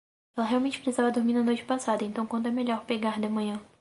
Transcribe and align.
Ela 0.35 0.47
realmente 0.47 0.81
precisava 0.81 1.11
dormir 1.11 1.33
na 1.35 1.43
noite 1.43 1.63
passada, 1.63 2.03
então 2.03 2.25
quando 2.25 2.47
é 2.47 2.51
melhor 2.51 2.83
pegar 2.85 3.19
de 3.19 3.29
manhã? 3.29 3.61